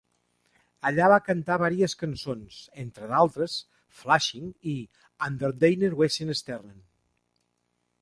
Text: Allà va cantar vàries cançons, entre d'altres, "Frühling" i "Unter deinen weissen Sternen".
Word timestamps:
Allà 0.89 1.09
va 1.11 1.19
cantar 1.27 1.57
vàries 1.63 1.93
cançons, 1.99 2.57
entre 2.85 3.11
d'altres, 3.13 3.59
"Frühling" 4.01 4.51
i 4.75 4.77
"Unter 5.31 5.55
deinen 5.69 5.99
weissen 6.05 6.39
Sternen". 6.45 6.85